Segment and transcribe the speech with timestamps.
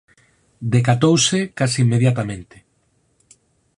[0.73, 2.55] Decatouse case inmediatamente.